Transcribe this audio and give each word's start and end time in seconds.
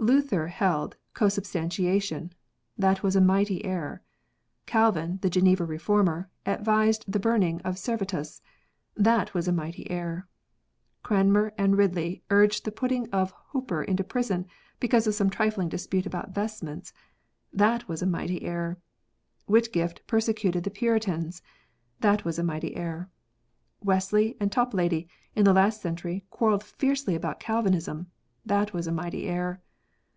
Luther 0.00 0.46
held 0.46 0.94
consubstantiation; 1.12 2.32
that 2.76 3.02
was 3.02 3.16
a 3.16 3.20
mighty 3.20 3.64
error. 3.64 4.00
Calvin, 4.64 5.18
the 5.22 5.28
Geneva 5.28 5.64
Reformer, 5.64 6.30
advised 6.46 7.10
the 7.10 7.18
burning 7.18 7.60
of 7.62 7.76
Servetus; 7.76 8.40
that 8.94 9.34
was 9.34 9.48
a 9.48 9.52
mighty 9.52 9.90
error. 9.90 10.28
Cranmer 11.02 11.52
and 11.58 11.76
Ridley 11.76 12.22
urged 12.30 12.64
the 12.64 12.70
putting 12.70 13.10
of 13.10 13.34
Hooper 13.48 13.82
into 13.82 14.04
prison 14.04 14.46
because 14.78 15.08
of 15.08 15.14
some 15.16 15.30
trifling 15.30 15.68
dispute 15.68 16.06
about 16.06 16.32
vestments; 16.32 16.92
that 17.52 17.88
was 17.88 18.00
a 18.00 18.06
mighty 18.06 18.42
error. 18.44 18.78
Whitgift 19.46 20.06
perse 20.06 20.28
cuted 20.28 20.62
the 20.62 20.70
Puritans; 20.70 21.42
that 21.98 22.24
was 22.24 22.38
a 22.38 22.44
mighty 22.44 22.76
error. 22.76 23.10
Wesley 23.82 24.36
and 24.38 24.52
Toplady 24.52 25.08
in 25.34 25.44
the 25.44 25.52
last 25.52 25.80
century 25.82 26.24
quarrelled 26.30 26.62
fiercely 26.62 27.16
about 27.16 27.40
Calvinism; 27.40 28.06
that 28.46 28.72
was 28.72 28.86
a 28.86 28.92
mighty 28.92 29.26
error. 29.26 29.60